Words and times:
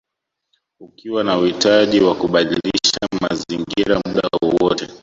Ukiwa 0.79 1.23
na 1.23 1.37
uhitaji 1.37 2.01
wa 2.01 2.15
kubadilisha 2.15 2.99
mazingira 3.21 4.01
muda 4.05 4.27
wowote 4.41 4.87